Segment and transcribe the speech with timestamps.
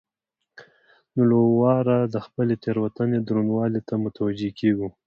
[1.15, 4.87] نو له واره د خپلې تېروتنې درونوالي ته متوجه کېږو.